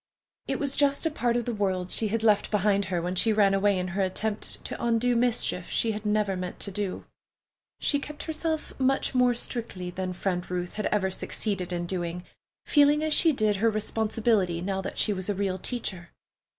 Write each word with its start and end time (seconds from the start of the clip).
It 0.47 0.57
was 0.57 0.75
just 0.75 1.05
a 1.05 1.11
part 1.11 1.35
of 1.37 1.45
the 1.45 1.53
world 1.53 1.91
she 1.91 2.07
had 2.07 2.23
left 2.23 2.49
behind 2.49 2.85
her 2.85 2.99
when 3.03 3.13
she 3.13 3.31
ran 3.31 3.53
away 3.53 3.77
in 3.77 3.89
her 3.89 4.01
attempt 4.01 4.65
to 4.65 4.83
undo 4.83 5.15
mischief 5.15 5.69
she 5.69 5.91
had 5.91 6.07
never 6.07 6.35
meant 6.35 6.59
to 6.61 6.71
do. 6.71 7.05
She 7.79 7.99
kept 7.99 8.23
herself 8.23 8.73
much 8.79 9.13
more 9.13 9.35
strictly 9.35 9.91
than 9.91 10.13
Friend 10.13 10.49
Ruth 10.49 10.73
had 10.73 10.87
ever 10.87 11.11
succeeded 11.11 11.71
in 11.71 11.85
doing, 11.85 12.23
feeling 12.65 13.03
as 13.03 13.13
she 13.13 13.31
did 13.31 13.57
her 13.57 13.69
responsibility, 13.69 14.59
now 14.59 14.81
that 14.81 14.97
she 14.97 15.13
was 15.13 15.29
a 15.29 15.35
real 15.35 15.59
teacher. 15.59 16.09